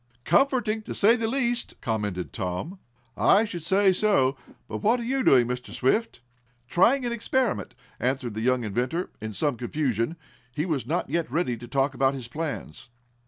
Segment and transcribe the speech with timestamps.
[0.25, 2.79] "Comforting, to say the least," commented Tom.
[3.15, 4.35] "I should say so.
[4.67, 5.71] But what are you doing, Mr.
[5.71, 6.21] Swift?"
[6.67, 10.15] "Trying an experiment," answered the young inventor, in some confusion.
[10.51, 12.89] He was not yet ready to talk about his plans.